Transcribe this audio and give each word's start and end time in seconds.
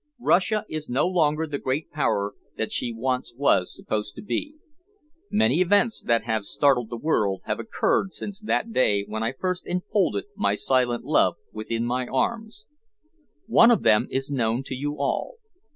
Russia 0.23 0.65
is 0.67 0.89
no 0.89 1.05
longer 1.05 1.45
the 1.45 1.59
great 1.59 1.91
power 1.91 2.33
that 2.57 2.71
she 2.71 2.91
once 2.91 3.35
was 3.35 3.71
supposed 3.71 4.15
to 4.15 4.23
be. 4.23 4.55
Many 5.29 5.61
events 5.61 6.01
that 6.01 6.23
have 6.23 6.43
startled 6.43 6.89
the 6.89 6.97
world 6.97 7.41
have 7.45 7.59
occurred 7.59 8.11
since 8.11 8.41
that 8.41 8.73
day 8.73 9.03
when 9.03 9.21
I 9.21 9.31
first 9.39 9.63
enfolded 9.67 10.23
my 10.35 10.55
silent 10.55 11.05
love 11.05 11.35
within 11.51 11.85
my 11.85 12.07
arms. 12.07 12.65
One 13.45 13.69
of 13.69 13.83
them 13.83 14.07
is 14.09 14.31
known 14.31 14.63
to 14.63 14.73
you 14.73 14.97
all. 14.97 15.35